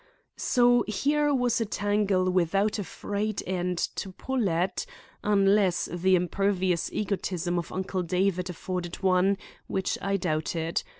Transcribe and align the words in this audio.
So 0.37 0.83
here 0.87 1.31
was 1.31 1.61
a 1.61 1.65
tangle 1.67 2.27
without 2.31 2.79
a 2.79 2.83
frayed 2.83 3.43
end 3.45 3.77
to 4.01 4.11
pull 4.11 4.49
at, 4.49 4.83
unless 5.23 5.87
the 5.93 6.15
impervious 6.15 6.89
egotism 6.91 7.59
of 7.59 7.71
Uncle 7.71 8.01
David 8.01 8.49
afforded 8.49 9.03
one, 9.03 9.37
which 9.67 9.99
I 10.01 10.17
doubted. 10.17 10.81